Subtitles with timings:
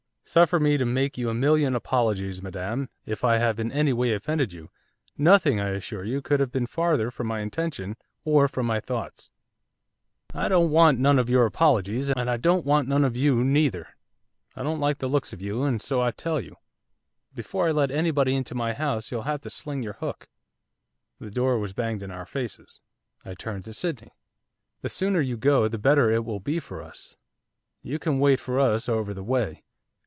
[0.23, 4.13] 'Suffer me to make you a million apologies, madam, if I have in any way
[4.13, 4.69] offended you;
[5.17, 9.29] nothing, I assure you, could have been farther from my intention, or from my thoughts.'
[10.33, 13.89] 'I don't want none of your apologies, and I don't want none of you neither;
[14.55, 16.55] I don't like the looks of you, and so I tell you.
[17.35, 20.29] Before I let anybody into my house you'll have to sling your hook.'
[21.19, 22.79] The door was banged in our faces.
[23.25, 24.13] I turned to Sydney.
[24.81, 27.17] 'The sooner you go the better it will be for us.
[27.81, 29.65] You can wait for us over the way.